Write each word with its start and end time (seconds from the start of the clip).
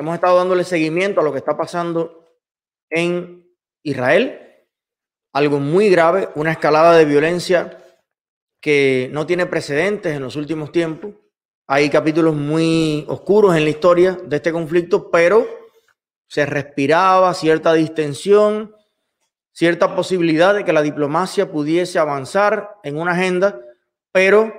hemos 0.00 0.14
estado 0.14 0.38
dándole 0.38 0.64
seguimiento 0.64 1.20
a 1.20 1.22
lo 1.22 1.30
que 1.30 1.38
está 1.38 1.58
pasando 1.58 2.24
en 2.88 3.46
Israel. 3.82 4.40
Algo 5.34 5.60
muy 5.60 5.90
grave, 5.90 6.30
una 6.36 6.52
escalada 6.52 6.96
de 6.96 7.04
violencia 7.04 7.84
que 8.62 9.10
no 9.12 9.26
tiene 9.26 9.44
precedentes 9.44 10.16
en 10.16 10.22
los 10.22 10.36
últimos 10.36 10.72
tiempos. 10.72 11.12
Hay 11.66 11.90
capítulos 11.90 12.34
muy 12.34 13.04
oscuros 13.08 13.54
en 13.54 13.64
la 13.64 13.70
historia 13.70 14.18
de 14.24 14.36
este 14.36 14.52
conflicto, 14.52 15.10
pero 15.10 15.46
se 16.26 16.46
respiraba 16.46 17.34
cierta 17.34 17.74
distensión, 17.74 18.74
cierta 19.52 19.94
posibilidad 19.94 20.54
de 20.54 20.64
que 20.64 20.72
la 20.72 20.80
diplomacia 20.80 21.52
pudiese 21.52 21.98
avanzar 21.98 22.76
en 22.84 22.96
una 22.96 23.12
agenda, 23.12 23.60
pero 24.12 24.50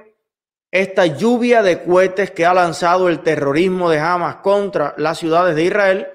esta 0.72 1.06
lluvia 1.06 1.62
de 1.62 1.84
cohetes 1.84 2.32
que 2.32 2.46
ha 2.46 2.54
lanzado 2.54 3.10
el 3.10 3.22
terrorismo 3.22 3.90
de 3.90 4.00
Hamas 4.00 4.38
contra 4.38 4.96
las 4.98 5.20
ciudades 5.20 5.56
de 5.56 5.66
Israel 5.66 6.08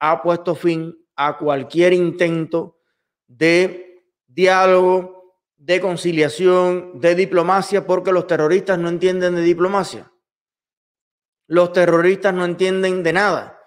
ha 0.00 0.22
puesto 0.22 0.54
fin 0.54 0.94
a 1.16 1.38
cualquier 1.38 1.94
intento 1.94 2.78
de 3.26 4.04
diálogo, 4.26 5.34
de 5.56 5.80
conciliación, 5.80 7.00
de 7.00 7.14
diplomacia, 7.14 7.86
porque 7.86 8.12
los 8.12 8.26
terroristas 8.26 8.78
no 8.78 8.88
entienden 8.88 9.34
de 9.34 9.42
diplomacia. 9.42 10.12
Los 11.46 11.72
terroristas 11.72 12.34
no 12.34 12.44
entienden 12.44 13.02
de 13.02 13.12
nada. 13.12 13.58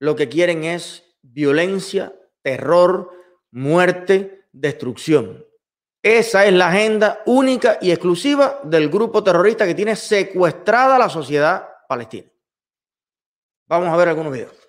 Lo 0.00 0.16
que 0.16 0.28
quieren 0.28 0.64
es 0.64 1.16
violencia, 1.22 2.14
terror, 2.42 3.10
muerte, 3.50 4.46
destrucción. 4.52 5.46
Esa 6.04 6.44
es 6.44 6.52
la 6.52 6.68
agenda 6.68 7.22
única 7.24 7.78
y 7.80 7.90
exclusiva 7.90 8.60
del 8.62 8.90
grupo 8.90 9.24
terrorista 9.24 9.64
que 9.64 9.74
tiene 9.74 9.96
secuestrada 9.96 10.98
la 10.98 11.08
sociedad 11.08 11.66
palestina. 11.88 12.28
Vamos 13.66 13.88
a 13.88 13.96
ver 13.96 14.10
algunos 14.10 14.30
videos. 14.30 14.63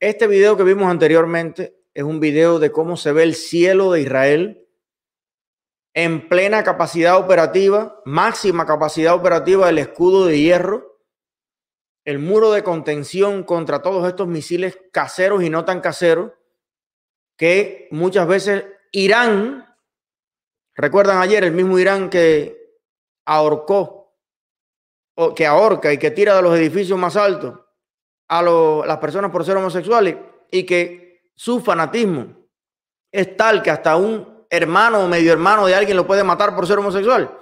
Este 0.00 0.26
video 0.26 0.56
que 0.56 0.62
vimos 0.62 0.90
anteriormente 0.90 1.76
es 1.92 2.04
un 2.04 2.20
video 2.20 2.58
de 2.58 2.72
cómo 2.72 2.96
se 2.96 3.12
ve 3.12 3.22
el 3.22 3.34
cielo 3.34 3.92
de 3.92 4.00
Israel 4.00 4.66
en 5.92 6.26
plena 6.26 6.64
capacidad 6.64 7.18
operativa, 7.18 8.00
máxima 8.06 8.64
capacidad 8.64 9.14
operativa 9.14 9.66
del 9.66 9.76
escudo 9.76 10.24
de 10.24 10.40
hierro, 10.40 11.02
el 12.06 12.18
muro 12.18 12.50
de 12.52 12.64
contención 12.64 13.42
contra 13.42 13.82
todos 13.82 14.08
estos 14.08 14.26
misiles 14.26 14.78
caseros 14.90 15.42
y 15.42 15.50
no 15.50 15.66
tan 15.66 15.82
caseros, 15.82 16.32
que 17.36 17.86
muchas 17.90 18.26
veces 18.26 18.64
Irán, 18.92 19.76
recuerdan 20.74 21.20
ayer 21.20 21.44
el 21.44 21.52
mismo 21.52 21.78
Irán 21.78 22.08
que 22.08 22.78
ahorcó, 23.26 24.16
o 25.14 25.34
que 25.34 25.44
ahorca 25.44 25.92
y 25.92 25.98
que 25.98 26.10
tira 26.10 26.36
de 26.36 26.42
los 26.42 26.56
edificios 26.56 26.98
más 26.98 27.16
altos 27.16 27.60
a 28.30 28.42
las 28.86 28.98
personas 28.98 29.32
por 29.32 29.44
ser 29.44 29.56
homosexuales 29.56 30.16
y 30.52 30.62
que 30.62 31.30
su 31.34 31.60
fanatismo 31.60 32.36
es 33.10 33.36
tal 33.36 33.60
que 33.60 33.70
hasta 33.70 33.96
un 33.96 34.46
hermano 34.48 35.00
o 35.00 35.08
medio 35.08 35.32
hermano 35.32 35.66
de 35.66 35.74
alguien 35.74 35.96
lo 35.96 36.06
puede 36.06 36.22
matar 36.22 36.54
por 36.54 36.66
ser 36.66 36.78
homosexual. 36.78 37.36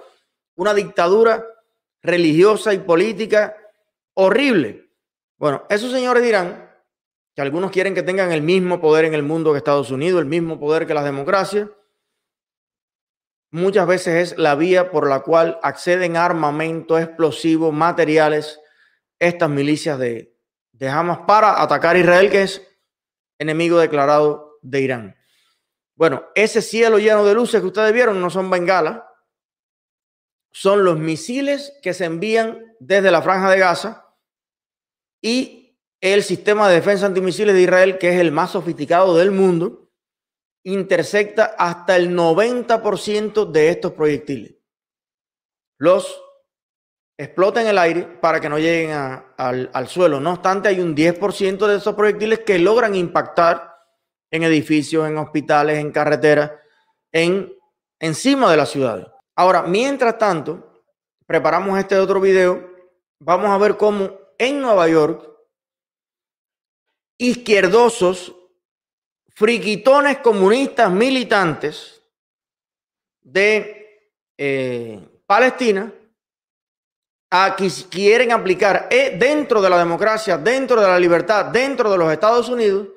Una 0.55 0.73
dictadura 0.73 1.45
religiosa 2.01 2.73
y 2.73 2.79
política 2.79 3.55
horrible. 4.15 4.89
Bueno, 5.37 5.63
esos 5.69 5.91
señores 5.91 6.23
dirán 6.23 6.71
que 7.35 7.41
algunos 7.41 7.69
quieren 7.69 7.93
que 7.93 8.03
tengan 8.03 8.31
el 8.31 8.41
mismo 8.41 8.81
poder 8.81 9.05
en 9.05 9.13
el 9.13 9.23
mundo 9.23 9.51
que 9.51 9.59
Estados 9.59 9.91
Unidos, 9.91 10.19
el 10.19 10.27
mismo 10.27 10.59
poder 10.59 10.87
que 10.87 10.95
las 10.95 11.05
democracias. 11.05 11.69
Muchas 13.51 13.85
veces 13.85 14.31
es 14.31 14.37
la 14.39 14.55
vía 14.55 14.89
por 14.89 15.07
la 15.07 15.19
cual 15.21 15.59
acceden 15.61 16.17
armamento, 16.17 16.97
explosivos, 16.97 17.73
materiales, 17.73 18.59
estas 19.19 19.49
milicias 19.49 19.99
de, 19.99 20.38
dejamos 20.79 21.19
para 21.27 21.61
atacar 21.61 21.95
a 21.95 21.99
Israel, 21.99 22.31
que 22.31 22.43
es 22.43 22.65
enemigo 23.37 23.77
declarado 23.77 24.57
de 24.61 24.81
Irán. 24.81 25.15
Bueno, 25.95 26.23
ese 26.33 26.61
cielo 26.61 26.97
lleno 26.97 27.25
de 27.25 27.33
luces 27.33 27.59
que 27.59 27.67
ustedes 27.67 27.93
vieron 27.93 28.21
no 28.21 28.29
son 28.29 28.49
bengalas, 28.49 29.01
son 30.51 30.83
los 30.83 30.97
misiles 30.97 31.77
que 31.81 31.93
se 31.93 32.05
envían 32.05 32.75
desde 32.79 33.11
la 33.11 33.21
franja 33.21 33.51
de 33.51 33.59
Gaza 33.59 34.05
y 35.21 35.77
el 36.01 36.23
sistema 36.23 36.69
de 36.69 36.75
defensa 36.75 37.05
antimisiles 37.05 37.53
de 37.53 37.61
Israel, 37.61 37.97
que 37.97 38.13
es 38.13 38.19
el 38.19 38.31
más 38.31 38.51
sofisticado 38.51 39.17
del 39.17 39.31
mundo, 39.31 39.91
intercepta 40.63 41.55
hasta 41.57 41.97
el 41.97 42.15
90% 42.15 43.51
de 43.51 43.69
estos 43.69 43.91
proyectiles. 43.91 44.55
Los 45.77 46.21
explota 47.19 47.61
en 47.61 47.67
el 47.67 47.77
aire 47.77 48.03
para 48.03 48.39
que 48.39 48.47
no 48.47 48.57
lleguen 48.57 48.91
al, 48.93 49.87
suelo. 49.89 50.21
No 50.21 50.31
obstante, 50.31 50.69
hay 50.69 50.79
un 50.79 50.95
10% 50.95 51.67
de 51.67 51.75
esos 51.75 51.93
proyectiles 51.93 52.39
que 52.39 52.57
logran 52.57 52.95
impactar 52.95 53.75
en 54.31 54.43
edificios, 54.43 55.05
en 55.05 55.17
hospitales, 55.17 55.79
en 55.79 55.91
carreteras, 55.91 56.53
en 57.11 57.53
encima 57.99 58.49
de 58.49 58.55
la 58.55 58.65
ciudad. 58.65 59.13
Ahora, 59.35 59.63
mientras 59.63 60.17
tanto, 60.17 60.81
preparamos 61.25 61.77
este 61.77 61.97
otro 61.97 62.21
video. 62.21 62.69
Vamos 63.19 63.49
a 63.49 63.57
ver 63.57 63.75
cómo 63.75 64.11
en 64.37 64.61
Nueva 64.61 64.87
York, 64.87 65.29
izquierdosos, 67.17 68.33
friquitones 69.35 70.19
comunistas 70.19 70.89
militantes 70.89 72.01
de 73.21 74.13
eh, 74.37 75.05
Palestina, 75.25 75.93
a 77.31 77.55
que 77.55 77.69
quieren 77.89 78.31
aplicar 78.31 78.87
eh, 78.89 79.15
dentro 79.17 79.61
de 79.61 79.69
la 79.69 79.77
democracia, 79.77 80.37
dentro 80.37 80.81
de 80.81 80.87
la 80.87 80.99
libertad, 80.99 81.45
dentro 81.45 81.91
de 81.91 81.97
los 81.97 82.11
Estados 82.11 82.49
Unidos, 82.49 82.87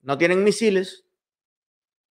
no 0.00 0.16
tienen 0.16 0.42
misiles, 0.42 1.04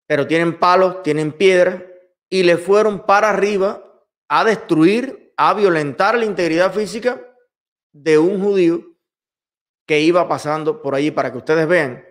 pero 0.07 0.27
tienen 0.27 0.59
palos, 0.59 1.03
tienen 1.03 1.33
piedras 1.33 1.83
y 2.29 2.43
le 2.43 2.59
fueron 2.59 3.07
para 3.07 3.31
arriba 3.31 3.83
a 4.29 4.45
destruir, 4.45 5.33
a 5.37 5.55
violentar 5.55 6.19
la 6.19 6.25
integridad 6.25 6.73
física 6.73 7.23
de 7.93 8.19
un 8.19 8.43
judío 8.43 8.85
que 9.87 10.01
iba 10.01 10.29
pasando 10.29 10.83
por 10.83 10.95
allí 10.95 11.11
para 11.11 11.33
que 11.33 11.39
ustedes 11.39 11.67
vean 11.67 12.05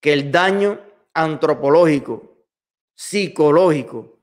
que 0.00 0.12
el 0.12 0.30
daño 0.30 0.80
antropológico, 1.14 2.44
psicológico 2.94 4.18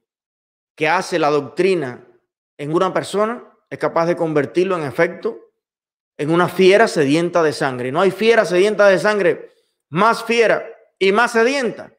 que 0.75 0.87
hace 0.87 1.17
la 1.17 1.29
doctrina 1.29 2.05
en 2.57 2.73
una 2.73 2.93
persona 2.93 3.56
es 3.69 3.77
capaz 3.77 4.05
de 4.05 4.15
convertirlo 4.15 4.77
en 4.77 4.83
efecto 4.83 5.39
en 6.17 6.31
una 6.31 6.47
fiera 6.47 6.87
sedienta 6.87 7.43
de 7.43 7.53
sangre. 7.53 7.91
No 7.91 8.01
hay 8.01 8.11
fiera 8.11 8.45
sedienta 8.45 8.87
de 8.87 8.99
sangre 8.99 9.51
más 9.89 10.23
fiera 10.23 10.65
y 10.97 11.11
más 11.11 11.31
sedienta 11.31 11.93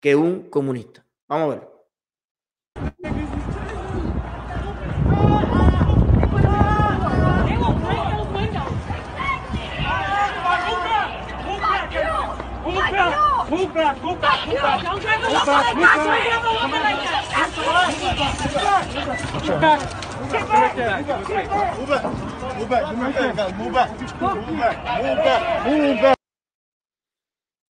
que 0.00 0.16
un 0.16 0.48
comunista. 0.48 1.04
Vamos 1.28 1.56
a 1.56 1.58
ver. 1.58 1.76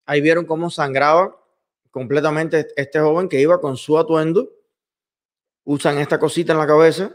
Ahí 0.07 0.21
vieron 0.21 0.45
cómo 0.45 0.71
sangraba 0.71 1.37
completamente 1.91 2.69
este 2.77 3.01
joven 3.01 3.29
que 3.29 3.41
iba 3.41 3.61
con 3.61 3.77
su 3.77 3.99
atuendo. 3.99 4.49
Usan 5.65 5.99
esta 5.99 6.19
cosita 6.19 6.53
en 6.53 6.59
la 6.59 6.67
cabeza 6.67 7.11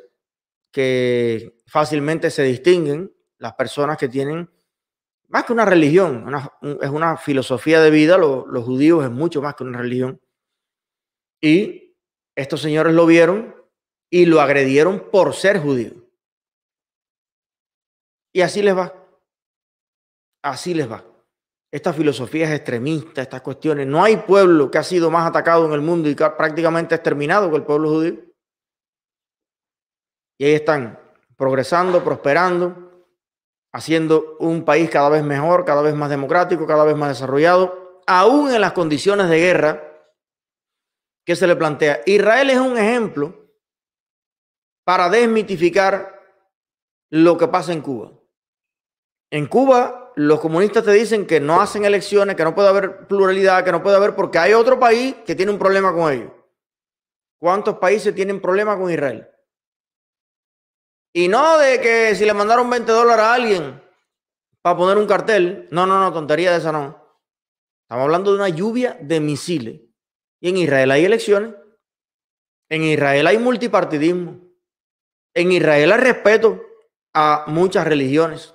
que 0.72 1.58
fácilmente 1.68 2.30
se 2.30 2.44
distinguen 2.44 3.14
las 3.38 3.54
personas 3.54 3.98
que 3.98 4.10
tienen 4.10 4.50
más 5.30 5.46
que 5.46 5.54
una 5.54 5.64
religión, 5.64 6.26
es 6.82 6.90
una 6.90 7.16
filosofía 7.16 7.80
de 7.80 7.90
vida. 7.90 8.18
los 8.18 8.66
judíos 8.66 9.06
es 9.06 9.10
mucho 9.10 9.42
más 9.42 9.56
que 9.56 9.64
una 9.64 9.80
religión. 9.80 10.20
Y 11.40 11.96
estos 12.36 12.62
señores 12.62 12.94
lo 12.94 13.06
vieron 13.06 13.56
y 14.12 14.26
lo 14.26 14.42
agredieron 14.42 15.00
por 15.10 15.34
ser 15.34 15.60
judío. 15.60 15.94
Y 18.34 18.42
así 18.42 18.62
les 18.62 18.78
va. 18.78 18.94
Así 20.44 20.74
les 20.74 20.92
va. 20.92 21.04
estas 21.72 21.96
filosofías 21.96 22.52
extremistas, 22.52 23.24
estas 23.24 23.42
cuestiones. 23.42 23.88
No 23.88 24.04
hay 24.04 24.18
pueblo 24.18 24.70
que 24.70 24.78
ha 24.78 24.84
sido 24.84 25.10
más 25.10 25.26
atacado 25.26 25.66
en 25.66 25.72
el 25.72 25.80
mundo 25.80 26.10
y 26.10 26.16
prácticamente 26.16 26.96
exterminado 26.96 27.50
que 27.50 27.56
el 27.56 27.64
pueblo 27.64 27.90
judío. 27.90 28.18
Y 30.38 30.46
ahí 30.46 30.54
están, 30.54 31.00
progresando, 31.38 32.04
prosperando, 32.04 33.08
haciendo 33.72 34.36
un 34.40 34.66
país 34.66 34.90
cada 34.90 35.08
vez 35.08 35.24
mejor, 35.24 35.64
cada 35.64 35.82
vez 35.82 35.96
más 35.96 36.10
democrático, 36.10 36.68
cada 36.68 36.84
vez 36.84 36.98
más 36.98 37.10
desarrollado, 37.10 38.02
aún 38.06 38.54
en 38.54 38.60
las 38.60 38.74
condiciones 38.74 39.30
de 39.30 39.40
guerra 39.40 39.84
que 41.26 41.38
se 41.38 41.48
le 41.48 41.56
plantea. 41.56 42.02
Israel 42.06 42.50
es 42.50 42.60
un 42.60 42.78
ejemplo 42.78 43.41
para 44.92 45.10
desmitificar 45.10 46.22
lo 47.12 47.38
que 47.38 47.48
pasa 47.48 47.72
en 47.72 47.80
Cuba. 47.80 48.12
En 49.32 49.48
Cuba, 49.48 50.12
los 50.18 50.42
comunistas 50.42 50.84
te 50.84 50.92
dicen 50.92 51.26
que 51.26 51.40
no 51.40 51.62
hacen 51.62 51.86
elecciones, 51.86 52.36
que 52.36 52.44
no 52.44 52.54
puede 52.54 52.68
haber 52.68 53.08
pluralidad, 53.08 53.64
que 53.64 53.72
no 53.72 53.82
puede 53.82 53.96
haber 53.96 54.16
porque 54.18 54.38
hay 54.38 54.52
otro 54.52 54.78
país 54.78 55.16
que 55.26 55.34
tiene 55.34 55.54
un 55.54 55.58
problema 55.58 55.94
con 55.94 56.12
ellos. 56.12 56.34
¿Cuántos 57.40 57.78
países 57.78 58.14
tienen 58.14 58.42
problemas 58.42 58.76
con 58.76 58.92
Israel? 58.92 59.30
Y 61.14 61.30
no 61.30 61.58
de 61.58 61.80
que 61.80 62.14
si 62.14 62.26
le 62.26 62.34
mandaron 62.34 62.70
20 62.70 62.92
dólares 62.92 63.24
a 63.24 63.34
alguien 63.34 63.82
para 64.62 64.76
poner 64.76 64.98
un 64.98 65.08
cartel. 65.08 65.70
No, 65.72 65.86
no, 65.86 66.02
no, 66.02 66.12
tontería 66.12 66.52
de 66.52 66.58
esa 66.58 66.74
no. 66.74 67.02
Estamos 67.84 68.04
hablando 68.04 68.32
de 68.32 68.40
una 68.40 68.50
lluvia 68.50 68.98
de 69.00 69.22
misiles. 69.22 69.80
Y 70.42 70.50
en 70.50 70.58
Israel 70.58 70.92
hay 70.92 71.06
elecciones. 71.06 71.56
En 72.68 72.84
Israel 72.84 73.28
hay 73.28 73.38
multipartidismo. 73.38 74.51
En 75.34 75.52
Israel 75.52 75.92
hay 75.92 76.00
respeto 76.00 76.62
a 77.14 77.46
muchas 77.48 77.86
religiones 77.86 78.54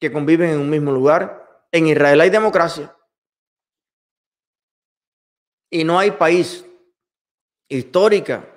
que 0.00 0.12
conviven 0.12 0.50
en 0.50 0.60
un 0.60 0.70
mismo 0.70 0.92
lugar. 0.92 1.66
En 1.72 1.86
Israel 1.86 2.20
hay 2.20 2.30
democracia. 2.30 2.94
Y 5.70 5.84
no 5.84 5.98
hay 5.98 6.12
país 6.12 6.64
histórica 7.68 8.48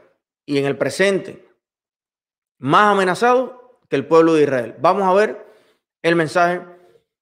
y 0.45 0.57
en 0.57 0.65
el 0.65 0.77
presente 0.77 1.45
más 2.59 2.93
amenazado 2.93 3.79
que 3.89 3.95
el 3.95 4.07
pueblo 4.07 4.35
de 4.35 4.43
Israel. 4.43 4.75
Vamos 4.79 5.03
a 5.03 5.13
ver 5.13 5.45
el 6.01 6.15
mensaje 6.15 6.61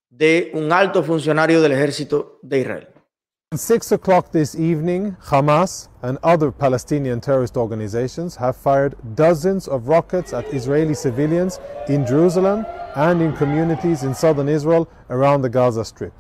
de 0.09 0.51
un 0.53 0.71
alto 0.71 1.03
funcionario 1.03 1.61
del 1.61 1.71
ejército 1.71 2.39
de 2.41 2.59
Israel. 2.59 2.98
At 3.51 3.59
6 3.59 3.93
o'clock 3.93 4.31
this 4.31 4.53
evening, 4.53 5.17
Hamas 5.23 5.87
and 6.03 6.19
other 6.21 6.51
Palestinian 6.51 7.19
terrorist 7.19 7.57
organizations 7.57 8.35
have 8.35 8.55
fired 8.55 8.93
dozens 9.15 9.67
of 9.67 9.87
rockets 9.87 10.33
at 10.33 10.45
Israeli 10.53 10.93
civilians 10.93 11.59
in 11.87 12.05
Jerusalem 12.05 12.63
and 12.95 13.23
in 13.23 13.35
communities 13.35 14.03
in 14.03 14.13
southern 14.13 14.47
Israel 14.47 14.87
around 15.09 15.41
the 15.41 15.49
Gaza 15.49 15.83
Strip. 15.83 16.13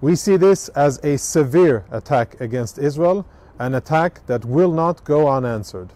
We 0.00 0.16
see 0.16 0.36
this 0.36 0.68
as 0.70 0.98
a 1.04 1.16
severe 1.16 1.84
attack 1.92 2.40
against 2.40 2.76
Israel, 2.76 3.24
an 3.60 3.76
attack 3.76 4.26
that 4.26 4.44
will 4.44 4.72
not 4.72 5.04
go 5.04 5.28
unanswered. 5.28 5.92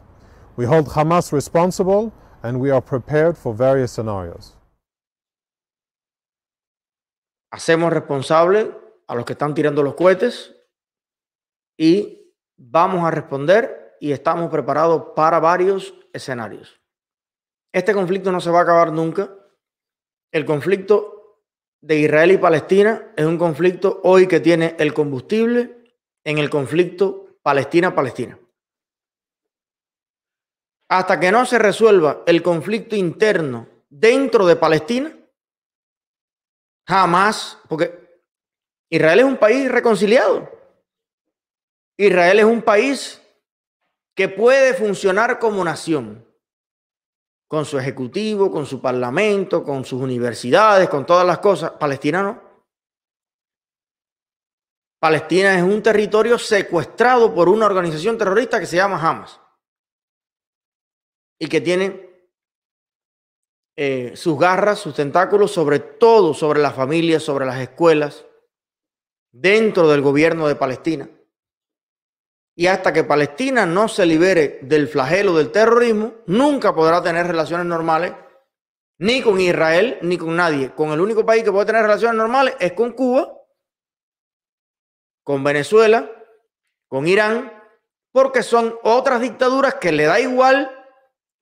We 0.55 0.67
hold 0.67 0.91
Hamas 0.91 1.33
responsible 1.33 2.15
and 2.41 2.61
we 2.61 2.71
are 2.71 2.81
prepared 2.81 3.37
for 3.37 3.53
various 3.53 3.91
scenarios. 3.91 4.53
Hacemos 7.53 7.91
responsable 7.91 8.82
a 9.13 9.15
los 9.15 9.27
que 9.27 9.35
están 9.35 9.55
tirando 9.55 9.83
los 9.83 9.95
cohetes 9.95 10.57
y 11.77 12.35
vamos 12.57 13.05
a 13.05 13.11
responder 13.11 13.99
y 14.01 14.11
estamos 14.11 14.51
preparados 14.51 15.13
para 15.15 15.39
varios 15.39 15.93
escenarios. 16.15 16.81
Este 17.75 17.93
conflicto 17.93 18.33
no 18.33 18.41
se 18.41 18.51
va 18.51 18.61
a 18.61 18.63
acabar 18.63 18.91
nunca. 18.91 19.31
El 20.33 20.47
conflicto 20.47 21.43
de 21.83 21.99
Israel 21.99 22.33
y 22.33 22.39
Palestina 22.39 23.13
es 23.15 23.27
un 23.27 23.37
conflicto 23.37 24.01
hoy 24.03 24.27
que 24.27 24.41
tiene 24.41 24.77
el 24.79 24.95
combustible 24.95 25.93
en 26.25 26.39
el 26.39 26.49
conflicto 26.49 27.37
Palestina-Palestina. 27.43 28.39
Hasta 30.89 31.21
que 31.21 31.31
no 31.31 31.45
se 31.45 31.59
resuelva 31.59 32.23
el 32.27 32.43
conflicto 32.43 32.97
interno 32.97 33.69
dentro 33.91 34.47
de 34.47 34.57
Palestina, 34.57 35.15
jamás, 36.87 37.59
porque 37.69 38.02
Israel 38.93 39.21
es 39.21 39.25
un 39.25 39.39
país 39.39 39.73
reconciliado. 39.73 40.51
Israel 41.97 42.41
es 42.41 42.45
un 42.45 42.61
país 42.61 43.23
que 44.15 44.29
puede 44.29 44.75
funcionar 44.75 45.39
como 45.39 45.65
nación, 45.65 46.27
con 47.49 47.65
su 47.65 47.79
ejecutivo, 47.79 48.51
con 48.51 48.67
su 48.67 48.83
parlamento, 48.83 49.65
con 49.65 49.87
sus 49.87 50.03
universidades, 50.03 50.91
con 50.91 51.07
todas 51.07 51.27
las 51.27 51.39
cosas. 51.39 51.71
Palestina 51.71 52.23
no. 52.23 52.43
Palestina 55.01 55.57
es 55.57 55.63
un 55.63 55.83
territorio 55.83 56.39
secuestrado 56.39 57.35
por 57.35 57.49
una 57.49 57.65
organización 57.65 58.19
terrorista 58.19 58.61
que 58.61 58.67
se 58.67 58.77
llama 58.77 59.01
Hamas 59.01 59.41
y 61.41 61.49
que 61.49 61.63
tiene 61.63 62.11
eh, 63.75 64.13
sus 64.17 64.39
garras, 64.39 64.81
sus 64.81 64.95
tentáculos 64.95 65.51
sobre 65.51 65.81
todo, 65.81 66.35
sobre 66.35 66.61
las 66.61 66.75
familias, 66.75 67.23
sobre 67.23 67.47
las 67.47 67.59
escuelas, 67.59 68.27
dentro 69.33 69.89
del 69.89 70.03
gobierno 70.03 70.47
de 70.47 70.55
Palestina. 70.55 71.09
Y 72.55 72.67
hasta 72.67 72.93
que 72.93 73.03
Palestina 73.03 73.65
no 73.65 73.89
se 73.89 74.05
libere 74.05 74.59
del 74.63 74.87
flagelo 74.87 75.35
del 75.35 75.51
terrorismo, 75.51 76.15
nunca 76.27 76.75
podrá 76.75 77.03
tener 77.03 77.27
relaciones 77.27 77.67
normales 77.67 78.13
ni 78.99 79.23
con 79.23 79.41
Israel 79.41 79.99
ni 80.03 80.19
con 80.19 80.37
nadie. 80.37 80.71
Con 80.75 80.91
el 80.91 81.01
único 81.01 81.25
país 81.25 81.43
que 81.43 81.51
puede 81.51 81.67
tener 81.67 81.83
relaciones 81.83 82.17
normales 82.17 82.55
es 82.61 82.73
con 82.75 82.93
Cuba, 82.93 83.37
con 85.25 85.43
Venezuela, 85.43 86.11
con 86.87 87.09
Irán, 87.09 87.53
porque 88.13 88.43
son 88.43 88.77
otras 88.83 89.23
dictaduras 89.23 89.77
que 89.77 89.91
le 89.91 90.05
da 90.05 90.21
igual, 90.21 90.71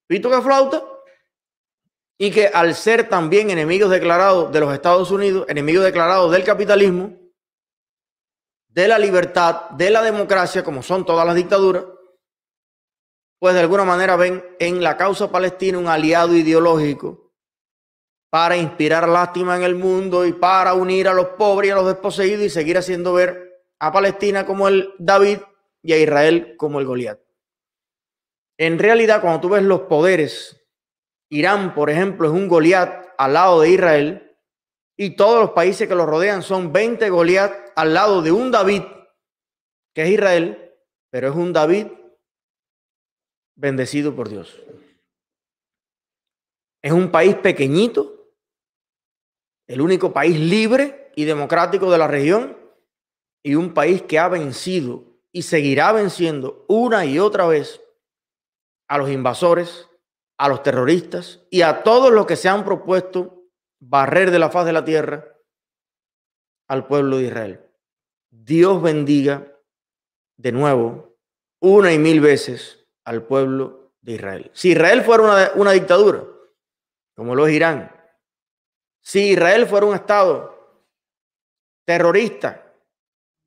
pito 0.06 0.30
que 0.30 0.40
flauta, 0.40 0.84
y 2.16 2.30
que 2.30 2.46
al 2.48 2.74
ser 2.74 3.08
también 3.08 3.50
enemigos 3.50 3.90
declarados 3.90 4.52
de 4.52 4.60
los 4.60 4.72
Estados 4.72 5.10
Unidos, 5.10 5.46
enemigos 5.48 5.84
declarados 5.84 6.30
del 6.30 6.44
capitalismo, 6.44 7.19
de 8.72 8.88
la 8.88 8.98
libertad, 8.98 9.70
de 9.70 9.90
la 9.90 10.02
democracia, 10.02 10.62
como 10.62 10.82
son 10.82 11.04
todas 11.04 11.26
las 11.26 11.34
dictaduras, 11.34 11.84
pues 13.38 13.54
de 13.54 13.60
alguna 13.60 13.84
manera 13.84 14.16
ven 14.16 14.44
en 14.58 14.82
la 14.82 14.96
causa 14.96 15.30
palestina 15.30 15.78
un 15.78 15.88
aliado 15.88 16.34
ideológico 16.34 17.32
para 18.30 18.56
inspirar 18.56 19.08
lástima 19.08 19.56
en 19.56 19.64
el 19.64 19.74
mundo 19.74 20.24
y 20.24 20.32
para 20.32 20.74
unir 20.74 21.08
a 21.08 21.14
los 21.14 21.30
pobres 21.30 21.68
y 21.68 21.72
a 21.72 21.74
los 21.74 21.86
desposeídos 21.86 22.44
y 22.44 22.50
seguir 22.50 22.78
haciendo 22.78 23.12
ver 23.12 23.64
a 23.80 23.90
Palestina 23.90 24.46
como 24.46 24.68
el 24.68 24.94
David 24.98 25.38
y 25.82 25.92
a 25.92 25.98
Israel 25.98 26.54
como 26.56 26.78
el 26.78 26.86
Goliat. 26.86 27.18
En 28.58 28.78
realidad, 28.78 29.20
cuando 29.22 29.40
tú 29.40 29.48
ves 29.48 29.62
los 29.62 29.80
poderes, 29.82 30.60
Irán, 31.30 31.74
por 31.74 31.90
ejemplo, 31.90 32.28
es 32.28 32.34
un 32.34 32.46
Goliat 32.46 33.06
al 33.16 33.32
lado 33.32 33.62
de 33.62 33.70
Israel, 33.70 34.36
y 34.96 35.16
todos 35.16 35.40
los 35.40 35.50
países 35.52 35.88
que 35.88 35.94
lo 35.94 36.04
rodean 36.04 36.42
son 36.42 36.72
20 36.72 37.08
Goliat 37.08 37.69
al 37.80 37.94
lado 37.94 38.20
de 38.20 38.30
un 38.30 38.50
David, 38.50 38.82
que 39.94 40.02
es 40.02 40.10
Israel, 40.10 40.74
pero 41.10 41.28
es 41.28 41.34
un 41.34 41.52
David 41.52 41.86
bendecido 43.56 44.14
por 44.14 44.28
Dios. 44.28 44.60
Es 46.82 46.92
un 46.92 47.10
país 47.10 47.36
pequeñito, 47.36 48.34
el 49.66 49.80
único 49.80 50.12
país 50.12 50.38
libre 50.38 51.10
y 51.16 51.24
democrático 51.24 51.90
de 51.90 51.98
la 51.98 52.06
región, 52.06 52.58
y 53.42 53.54
un 53.54 53.72
país 53.72 54.02
que 54.02 54.18
ha 54.18 54.28
vencido 54.28 55.04
y 55.32 55.42
seguirá 55.42 55.92
venciendo 55.92 56.66
una 56.68 57.06
y 57.06 57.18
otra 57.18 57.46
vez 57.46 57.80
a 58.88 58.98
los 58.98 59.08
invasores, 59.08 59.88
a 60.38 60.48
los 60.48 60.62
terroristas 60.62 61.40
y 61.50 61.62
a 61.62 61.82
todos 61.82 62.12
los 62.12 62.26
que 62.26 62.36
se 62.36 62.50
han 62.50 62.64
propuesto 62.64 63.44
barrer 63.78 64.30
de 64.30 64.38
la 64.38 64.50
faz 64.50 64.66
de 64.66 64.72
la 64.74 64.84
tierra 64.84 65.24
al 66.68 66.86
pueblo 66.86 67.16
de 67.16 67.24
Israel. 67.24 67.69
Dios 68.30 68.80
bendiga 68.80 69.46
de 70.36 70.52
nuevo, 70.52 71.16
una 71.60 71.92
y 71.92 71.98
mil 71.98 72.20
veces, 72.20 72.86
al 73.04 73.24
pueblo 73.24 73.92
de 74.00 74.12
Israel. 74.12 74.50
Si 74.54 74.70
Israel 74.70 75.02
fuera 75.02 75.22
una, 75.22 75.50
una 75.54 75.72
dictadura, 75.72 76.24
como 77.14 77.34
lo 77.34 77.46
es 77.46 77.54
Irán, 77.54 77.94
si 79.00 79.32
Israel 79.32 79.66
fuera 79.66 79.86
un 79.86 79.94
Estado 79.94 80.84
terrorista, 81.84 82.72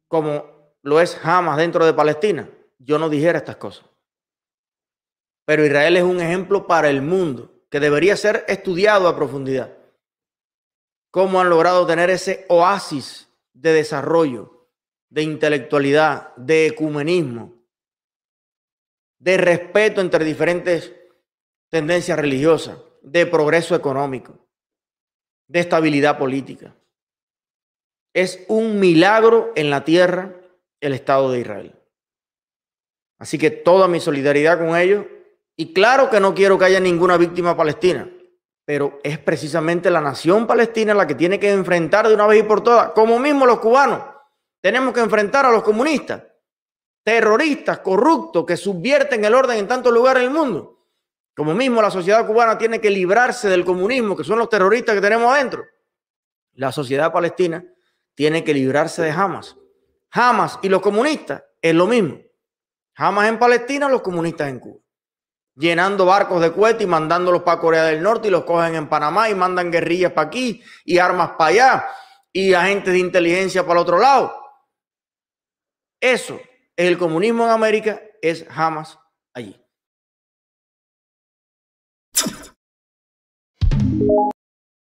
como 0.07 0.75
lo 0.81 0.99
es 0.99 1.19
Hamas 1.23 1.57
dentro 1.57 1.85
de 1.85 1.93
Palestina, 1.93 2.49
yo 2.77 2.99
no 2.99 3.09
dijera 3.09 3.39
estas 3.39 3.55
cosas. 3.55 3.85
Pero 5.45 5.65
Israel 5.65 5.97
es 5.97 6.03
un 6.03 6.19
ejemplo 6.19 6.67
para 6.67 6.89
el 6.89 7.01
mundo 7.01 7.51
que 7.69 7.79
debería 7.79 8.15
ser 8.15 8.45
estudiado 8.47 9.07
a 9.07 9.15
profundidad 9.15 9.71
cómo 11.13 11.39
han 11.39 11.47
logrado 11.47 11.85
tener 11.85 12.09
ese 12.09 12.43
oasis 12.49 13.29
de 13.53 13.71
desarrollo, 13.71 14.52
de 15.13 15.21
intelectualidad, 15.21 16.35
de 16.37 16.65
ecumenismo, 16.65 17.53
de 19.19 19.37
respeto 19.37 20.01
entre 20.01 20.25
diferentes 20.25 20.91
tendencias 21.69 22.17
religiosas, 22.17 22.79
de 23.03 23.27
progreso 23.27 23.75
económico, 23.75 24.39
de 25.47 25.59
estabilidad 25.59 26.17
política. 26.17 26.75
Es 28.11 28.43
un 28.47 28.79
milagro 28.79 29.51
en 29.55 29.69
la 29.69 29.83
tierra 29.83 30.33
el 30.81 30.93
Estado 30.93 31.31
de 31.31 31.41
Israel. 31.41 31.75
Así 33.19 33.37
que 33.37 33.51
toda 33.51 33.87
mi 33.87 33.99
solidaridad 33.99 34.57
con 34.57 34.75
ellos. 34.75 35.05
Y 35.55 35.73
claro 35.73 36.09
que 36.09 36.19
no 36.19 36.33
quiero 36.33 36.57
que 36.57 36.65
haya 36.65 36.79
ninguna 36.79 37.17
víctima 37.17 37.55
palestina, 37.55 38.09
pero 38.65 38.99
es 39.03 39.19
precisamente 39.19 39.91
la 39.91 40.01
nación 40.01 40.47
palestina 40.47 40.95
la 40.95 41.05
que 41.05 41.13
tiene 41.13 41.39
que 41.39 41.51
enfrentar 41.51 42.07
de 42.07 42.15
una 42.15 42.25
vez 42.25 42.39
y 42.39 42.47
por 42.47 42.63
todas, 42.63 42.93
como 42.93 43.19
mismo 43.19 43.45
los 43.45 43.59
cubanos, 43.59 44.12
tenemos 44.63 44.93
que 44.93 45.01
enfrentar 45.01 45.45
a 45.45 45.51
los 45.51 45.61
comunistas, 45.61 46.23
terroristas, 47.03 47.79
corruptos, 47.79 48.45
que 48.45 48.55
subvierten 48.55 49.25
el 49.25 49.35
orden 49.35 49.57
en 49.57 49.67
tantos 49.67 49.91
lugares 49.91 50.23
del 50.23 50.31
mundo. 50.31 50.87
Como 51.35 51.53
mismo 51.53 51.81
la 51.81 51.91
sociedad 51.91 52.25
cubana 52.25 52.57
tiene 52.57 52.79
que 52.79 52.89
librarse 52.89 53.49
del 53.49 53.65
comunismo, 53.65 54.15
que 54.15 54.23
son 54.23 54.39
los 54.39 54.47
terroristas 54.47 54.95
que 54.95 55.01
tenemos 55.01 55.29
adentro. 55.29 55.65
La 56.53 56.71
sociedad 56.71 57.11
palestina 57.11 57.61
tiene 58.15 58.45
que 58.45 58.53
librarse 58.53 59.01
de 59.01 59.11
Hamas. 59.11 59.57
Hamas 60.11 60.57
y 60.61 60.69
los 60.69 60.81
comunistas 60.81 61.43
es 61.61 61.75
lo 61.75 61.85
mismo. 61.85 62.19
Hamas 62.95 63.27
en 63.27 63.39
Palestina, 63.39 63.89
los 63.89 64.01
comunistas 64.01 64.47
en 64.47 64.59
Cuba. 64.59 64.79
Llenando 65.55 66.05
barcos 66.05 66.41
de 66.41 66.53
cohetes 66.53 66.83
y 66.83 66.87
mandándolos 66.87 67.43
para 67.43 67.59
Corea 67.59 67.83
del 67.83 68.01
Norte 68.01 68.29
y 68.29 68.31
los 68.31 68.45
cogen 68.45 68.75
en 68.75 68.87
Panamá 68.87 69.29
y 69.29 69.35
mandan 69.35 69.71
guerrillas 69.71 70.13
para 70.13 70.27
aquí 70.27 70.63
y 70.85 70.99
armas 70.99 71.31
para 71.31 71.49
allá 71.49 71.85
y 72.31 72.53
agentes 72.53 72.93
de 72.93 72.99
inteligencia 72.99 73.63
para 73.63 73.81
el 73.81 73.83
otro 73.83 73.99
lado. 73.99 74.42
Eso 76.03 76.41
es 76.75 76.89
el 76.89 76.97
comunismo 76.97 77.45
en 77.45 77.51
América, 77.51 78.01
es 78.21 78.45
Hamas 78.49 78.99
allí. 79.33 79.57